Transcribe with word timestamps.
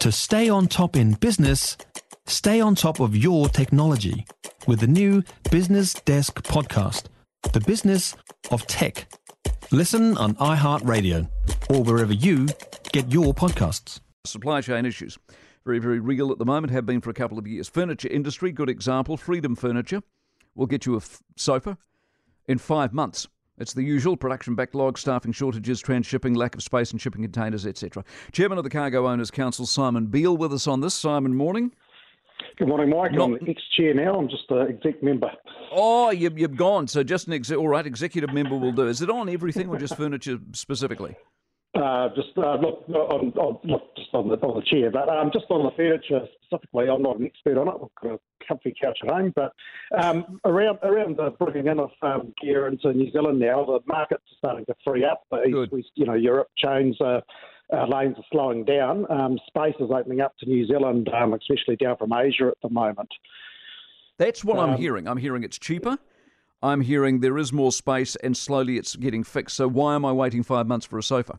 To 0.00 0.10
stay 0.10 0.48
on 0.48 0.66
top 0.66 0.96
in 0.96 1.12
business, 1.12 1.76
stay 2.26 2.58
on 2.58 2.74
top 2.74 3.00
of 3.00 3.14
your 3.14 3.50
technology 3.50 4.24
with 4.66 4.80
the 4.80 4.86
new 4.86 5.22
Business 5.50 5.92
Desk 5.92 6.42
podcast, 6.42 7.04
The 7.52 7.60
Business 7.60 8.16
of 8.50 8.66
Tech. 8.66 9.12
Listen 9.70 10.16
on 10.16 10.36
iHeartRadio 10.36 11.28
or 11.68 11.82
wherever 11.82 12.14
you 12.14 12.48
get 12.92 13.12
your 13.12 13.34
podcasts. 13.34 14.00
Supply 14.24 14.62
chain 14.62 14.86
issues. 14.86 15.18
Very, 15.66 15.78
very 15.78 16.00
real 16.00 16.32
at 16.32 16.38
the 16.38 16.46
moment, 16.46 16.72
have 16.72 16.86
been 16.86 17.02
for 17.02 17.10
a 17.10 17.14
couple 17.14 17.38
of 17.38 17.46
years. 17.46 17.68
Furniture 17.68 18.08
industry, 18.08 18.52
good 18.52 18.70
example. 18.70 19.18
Freedom 19.18 19.54
Furniture 19.54 20.00
will 20.54 20.66
get 20.66 20.86
you 20.86 20.94
a 20.94 20.98
f- 20.98 21.20
sofa 21.36 21.76
in 22.48 22.56
five 22.56 22.94
months. 22.94 23.28
It's 23.60 23.74
the 23.74 23.82
usual 23.82 24.16
production 24.16 24.54
backlog, 24.54 24.96
staffing 24.96 25.32
shortages, 25.32 25.82
transshipping, 25.82 26.34
lack 26.34 26.54
of 26.54 26.62
space 26.62 26.92
and 26.92 27.00
shipping 27.00 27.20
containers, 27.20 27.66
etc. 27.66 28.02
Chairman 28.32 28.56
of 28.56 28.64
the 28.64 28.70
Cargo 28.70 29.06
Owners 29.06 29.30
Council, 29.30 29.66
Simon 29.66 30.06
Beale, 30.06 30.34
with 30.34 30.54
us 30.54 30.66
on 30.66 30.80
this. 30.80 30.94
Simon, 30.94 31.36
morning. 31.36 31.70
Good 32.56 32.68
morning, 32.68 32.88
Mike. 32.88 33.12
Not... 33.12 33.30
I'm 33.30 33.38
ex-chair 33.46 33.92
now. 33.92 34.14
I'm 34.14 34.30
just 34.30 34.50
an 34.50 34.66
exec 34.68 35.02
member. 35.02 35.30
Oh, 35.72 36.10
you, 36.10 36.30
you've 36.34 36.56
gone. 36.56 36.88
So 36.88 37.02
just 37.02 37.26
an 37.26 37.34
exec. 37.34 37.58
All 37.58 37.68
right, 37.68 37.86
executive 37.86 38.32
member 38.32 38.56
will 38.56 38.72
do. 38.72 38.86
Is 38.86 39.02
it 39.02 39.10
on 39.10 39.28
everything 39.28 39.68
or 39.68 39.78
just 39.78 39.94
furniture 39.94 40.38
specifically? 40.52 41.14
Uh, 41.72 42.08
just 42.16 42.36
uh, 42.36 42.56
look, 42.56 42.84
on, 42.88 43.32
on, 43.36 43.58
look, 43.62 43.94
just 43.96 44.08
on 44.12 44.28
the, 44.28 44.34
on 44.38 44.58
the 44.58 44.66
chair, 44.66 44.90
but 44.90 45.08
um, 45.08 45.30
just 45.32 45.44
on 45.50 45.64
the 45.64 45.70
furniture 45.76 46.26
specifically, 46.42 46.88
I'm 46.88 47.00
not 47.00 47.20
an 47.20 47.26
expert 47.26 47.56
on 47.56 47.68
it. 47.68 47.74
I've 47.74 48.02
got 48.02 48.14
a 48.14 48.20
comfy 48.46 48.74
couch 48.80 48.98
at 49.04 49.08
home, 49.08 49.32
but 49.36 49.52
um, 49.96 50.40
around 50.44 50.80
around 50.82 51.16
the 51.16 51.30
bringing 51.38 51.70
in 51.70 51.78
of 51.78 51.90
um, 52.02 52.34
gear 52.42 52.66
into 52.66 52.92
New 52.92 53.12
Zealand 53.12 53.38
now, 53.38 53.64
the 53.64 53.78
market's 53.86 54.24
starting 54.36 54.66
to 54.66 54.74
free 54.84 55.04
up. 55.04 55.22
The 55.30 55.44
East, 55.44 55.72
West, 55.72 55.90
you 55.94 56.06
know, 56.06 56.14
Europe 56.14 56.48
chains 56.56 56.96
are. 57.00 57.22
Uh, 57.72 57.86
lanes 57.86 58.16
are 58.18 58.24
slowing 58.32 58.64
down. 58.64 59.08
Um, 59.12 59.38
space 59.46 59.76
is 59.78 59.92
opening 59.94 60.20
up 60.20 60.36
to 60.38 60.46
New 60.46 60.66
Zealand, 60.66 61.08
um, 61.14 61.34
especially 61.34 61.76
down 61.76 61.96
from 61.98 62.12
Asia 62.12 62.48
at 62.48 62.58
the 62.64 62.68
moment. 62.68 63.08
That's 64.18 64.44
what 64.44 64.58
I'm 64.58 64.70
um, 64.70 64.76
hearing. 64.76 65.06
I'm 65.06 65.18
hearing 65.18 65.44
it's 65.44 65.56
cheaper. 65.56 65.96
I'm 66.64 66.80
hearing 66.80 67.20
there 67.20 67.38
is 67.38 67.52
more 67.52 67.70
space 67.70 68.16
and 68.16 68.36
slowly 68.36 68.76
it's 68.76 68.96
getting 68.96 69.22
fixed. 69.22 69.54
So 69.54 69.68
why 69.68 69.94
am 69.94 70.04
I 70.04 70.10
waiting 70.10 70.42
five 70.42 70.66
months 70.66 70.84
for 70.84 70.98
a 70.98 71.02
sofa? 71.04 71.38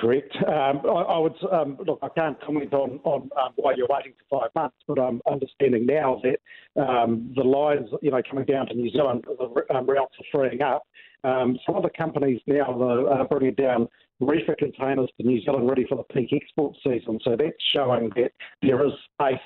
Correct. 0.00 0.34
Um, 0.46 0.80
I, 0.84 1.02
I, 1.14 1.18
would 1.18 1.34
um, 1.52 1.78
look. 1.86 1.98
I 2.02 2.08
can't 2.08 2.40
comment 2.42 2.72
on, 2.72 3.00
on 3.04 3.30
um, 3.40 3.52
why 3.56 3.74
you're 3.76 3.88
waiting 3.88 4.12
for 4.28 4.40
five 4.40 4.50
months, 4.54 4.76
but 4.86 4.98
I'm 4.98 5.20
understanding 5.30 5.86
now 5.86 6.20
that 6.22 6.80
um, 6.80 7.32
the 7.36 7.42
lines, 7.42 7.88
you 8.02 8.10
know, 8.10 8.20
coming 8.28 8.44
down 8.44 8.66
to 8.68 8.74
New 8.74 8.90
Zealand, 8.90 9.24
the 9.26 9.74
um, 9.74 9.86
routes 9.86 10.14
are 10.18 10.24
freeing 10.32 10.62
up. 10.62 10.84
Um, 11.24 11.58
some 11.66 11.76
of 11.76 11.82
the 11.82 11.90
companies 11.90 12.40
now 12.46 12.80
are 12.80 13.26
bringing 13.26 13.54
down 13.54 13.88
reefer 14.20 14.54
containers 14.58 15.10
to 15.20 15.26
New 15.26 15.42
Zealand 15.42 15.68
ready 15.68 15.84
for 15.88 15.96
the 15.96 16.04
peak 16.14 16.30
export 16.32 16.76
season. 16.84 17.18
So 17.24 17.36
that's 17.36 17.56
showing 17.72 18.10
that 18.16 18.30
there 18.62 18.84
is 18.86 18.92
space 19.14 19.38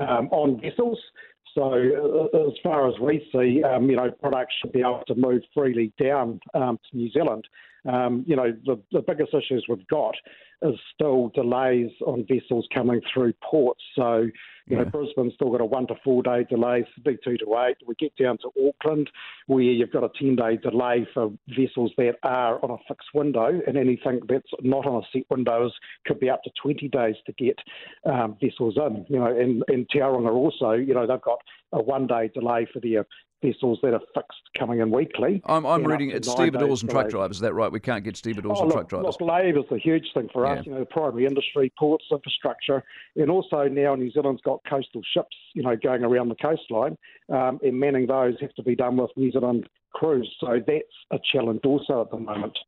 on 0.00 0.60
vessels. 0.60 0.98
So 1.54 1.72
uh, 1.72 2.46
as 2.46 2.52
far 2.62 2.88
as 2.88 2.94
we 3.00 3.26
see, 3.32 3.62
you 3.64 3.96
know, 3.96 4.10
products 4.20 4.54
should 4.60 4.72
be 4.72 4.80
able 4.80 5.02
to 5.08 5.14
move 5.14 5.42
freely 5.54 5.92
down 5.98 6.40
to 6.54 6.76
New 6.92 7.10
Zealand. 7.10 7.46
Um, 7.88 8.24
you 8.26 8.36
know, 8.36 8.52
the, 8.66 8.80
the 8.92 9.00
biggest 9.00 9.32
issues 9.32 9.64
we've 9.68 9.86
got 9.88 10.14
is 10.62 10.74
still 10.94 11.30
delays 11.34 11.90
on 12.04 12.26
vessels 12.28 12.66
coming 12.74 13.00
through 13.12 13.32
ports. 13.48 13.80
So, 13.94 14.22
you 14.66 14.76
yeah. 14.76 14.78
know, 14.78 14.84
Brisbane's 14.86 15.34
still 15.34 15.50
got 15.50 15.60
a 15.60 15.64
one 15.64 15.86
to 15.86 15.94
four 16.04 16.22
day 16.22 16.44
delay, 16.48 16.86
Sydney 16.94 17.16
two 17.24 17.38
to 17.38 17.56
eight. 17.66 17.76
We 17.86 17.94
get 17.94 18.14
down 18.16 18.38
to 18.38 18.50
Auckland, 18.68 19.08
where 19.46 19.62
you've 19.62 19.92
got 19.92 20.04
a 20.04 20.10
10 20.18 20.36
day 20.36 20.56
delay 20.56 21.06
for 21.14 21.30
vessels 21.48 21.92
that 21.96 22.16
are 22.24 22.62
on 22.62 22.72
a 22.72 22.76
fixed 22.88 23.08
window, 23.14 23.60
and 23.66 23.78
anything 23.78 24.20
that's 24.28 24.50
not 24.62 24.86
on 24.86 25.02
a 25.02 25.06
set 25.12 25.24
window 25.30 25.70
could 26.04 26.20
be 26.20 26.28
up 26.28 26.42
to 26.42 26.50
20 26.60 26.88
days 26.88 27.16
to 27.26 27.32
get 27.32 27.58
um, 28.04 28.36
vessels 28.42 28.76
in. 28.76 29.06
You 29.08 29.20
know, 29.20 29.26
and, 29.26 29.62
and 29.68 29.88
Tauranga 29.88 30.32
also, 30.32 30.72
you 30.72 30.92
know, 30.92 31.06
they've 31.06 31.22
got 31.22 31.38
a 31.72 31.80
one 31.80 32.06
day 32.06 32.30
delay 32.34 32.66
for 32.72 32.80
their 32.80 33.06
vessels 33.42 33.78
that 33.82 33.94
are 33.94 34.00
fixed 34.14 34.40
coming 34.58 34.80
in 34.80 34.90
weekly. 34.90 35.40
I'm, 35.46 35.64
I'm 35.66 35.84
reading 35.84 36.10
it's 36.10 36.30
stevedores 36.30 36.82
and 36.82 36.90
truck 36.90 37.08
drivers. 37.08 37.36
Is 37.36 37.40
that 37.40 37.54
right? 37.54 37.70
We 37.70 37.80
can't 37.80 38.04
get 38.04 38.16
stevedores 38.16 38.58
oh, 38.58 38.62
and 38.62 38.68
look, 38.68 38.76
truck 38.76 38.88
drivers. 38.88 39.16
Look, 39.20 39.28
labour 39.28 39.60
is 39.60 39.64
a 39.70 39.78
huge 39.78 40.06
thing 40.14 40.28
for 40.32 40.46
us. 40.46 40.58
Yeah. 40.58 40.62
You 40.64 40.72
know, 40.72 40.80
the 40.80 40.86
primary 40.86 41.26
industry, 41.26 41.72
ports, 41.78 42.04
infrastructure, 42.10 42.82
and 43.16 43.30
also 43.30 43.64
now 43.68 43.94
New 43.94 44.10
Zealand's 44.10 44.42
got 44.42 44.60
coastal 44.68 45.02
ships. 45.14 45.36
You 45.54 45.62
know, 45.62 45.76
going 45.76 46.04
around 46.04 46.28
the 46.28 46.36
coastline, 46.36 46.96
um, 47.32 47.58
and 47.62 47.78
manning 47.78 48.06
those 48.06 48.34
have 48.40 48.54
to 48.54 48.62
be 48.62 48.74
done 48.74 48.96
with 48.96 49.10
New 49.16 49.30
Zealand 49.30 49.68
crews. 49.92 50.30
So 50.40 50.60
that's 50.66 50.86
a 51.10 51.18
challenge 51.32 51.60
also 51.64 52.02
at 52.02 52.10
the 52.10 52.18
moment. 52.18 52.58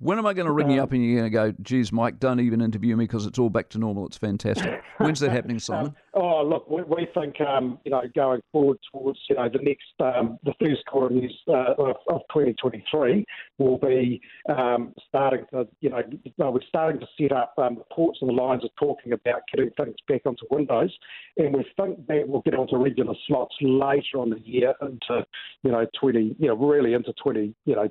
When 0.00 0.18
am 0.18 0.26
I 0.26 0.32
going 0.32 0.46
to 0.46 0.52
ring 0.52 0.70
you 0.70 0.82
up 0.82 0.92
and 0.92 1.04
you're 1.04 1.20
going 1.20 1.30
to 1.30 1.52
go, 1.52 1.62
geez, 1.62 1.92
Mike, 1.92 2.20
don't 2.20 2.40
even 2.40 2.60
interview 2.60 2.96
me 2.96 3.04
because 3.04 3.26
it's 3.26 3.38
all 3.38 3.50
back 3.50 3.68
to 3.70 3.78
normal. 3.78 4.06
It's 4.06 4.16
fantastic. 4.16 4.82
When's 4.98 5.20
that 5.20 5.32
happening, 5.32 5.58
Simon? 5.58 5.94
oh, 6.18 6.42
look, 6.42 6.68
we, 6.68 6.82
we 6.82 7.08
think, 7.14 7.40
um, 7.40 7.78
you 7.84 7.90
know, 7.90 8.02
going 8.14 8.40
forward 8.52 8.78
towards, 8.92 9.18
you 9.28 9.36
know, 9.36 9.48
the 9.48 9.60
next, 9.62 9.84
um, 10.00 10.38
the 10.44 10.52
first 10.60 10.84
quarter 10.86 11.14
uh, 11.48 11.74
of, 11.78 11.96
of 12.08 12.20
2023 12.32 13.24
will 13.58 13.78
be 13.78 14.20
um, 14.48 14.94
starting 15.08 15.44
to, 15.52 15.66
you 15.80 15.90
know, 15.90 16.02
we're 16.38 16.60
starting 16.68 17.00
to 17.00 17.06
set 17.20 17.32
up, 17.32 17.54
um, 17.58 17.76
the 17.76 17.94
ports 17.94 18.18
and 18.20 18.30
the 18.30 18.34
lines 18.34 18.64
are 18.64 18.86
talking 18.86 19.12
about 19.12 19.42
getting 19.52 19.70
things 19.76 19.96
back 20.08 20.22
onto 20.26 20.44
Windows. 20.50 20.92
And 21.36 21.54
we 21.54 21.64
think 21.76 22.06
that 22.08 22.24
we'll 22.26 22.42
get 22.42 22.54
onto 22.54 22.76
regular 22.76 23.14
slots 23.26 23.54
later 23.60 24.18
on 24.18 24.30
the 24.30 24.40
year 24.40 24.74
into, 24.82 25.24
you 25.62 25.70
know, 25.70 25.86
20, 26.00 26.36
you 26.38 26.48
know, 26.48 26.54
really 26.54 26.94
into 26.94 27.12
20, 27.22 27.54
you 27.64 27.76
know, 27.76 27.88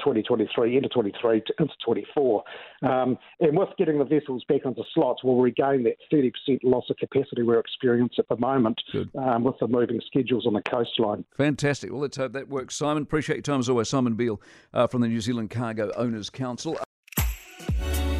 2023, 0.00 0.76
into 0.76 0.88
23 0.88 1.42
into 1.58 1.74
24. 1.84 2.44
Um, 2.82 3.18
and 3.40 3.56
with 3.56 3.68
getting 3.78 3.98
the 3.98 4.04
vessels 4.04 4.44
back 4.48 4.64
onto 4.64 4.82
slots, 4.94 5.22
we'll 5.24 5.36
regain 5.36 5.84
that 5.84 5.96
30% 6.12 6.60
loss 6.62 6.84
of 6.90 6.96
capacity 6.96 7.42
we're 7.42 7.58
experiencing 7.58 8.16
at 8.18 8.28
the 8.28 8.36
moment 8.36 8.80
um, 9.18 9.44
with 9.44 9.56
the 9.60 9.68
moving 9.68 10.00
schedules 10.06 10.46
on 10.46 10.54
the 10.54 10.62
coastline. 10.62 11.24
Fantastic. 11.36 11.90
Well, 11.90 12.00
let's 12.00 12.16
hope 12.16 12.32
that 12.32 12.48
works. 12.48 12.74
Simon, 12.76 13.02
appreciate 13.02 13.36
your 13.36 13.42
time 13.42 13.60
as 13.60 13.68
always. 13.68 13.88
Simon 13.88 14.14
Beale 14.14 14.40
uh, 14.72 14.86
from 14.86 15.00
the 15.00 15.08
New 15.08 15.20
Zealand 15.20 15.50
Cargo 15.50 15.90
Owners 15.96 16.30
Council. 16.30 16.78